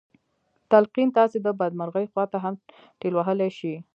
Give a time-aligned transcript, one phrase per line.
[0.71, 2.55] تلقين تاسې د بدمرغۍ خواته هم
[2.99, 3.73] ټېل وهلی شي.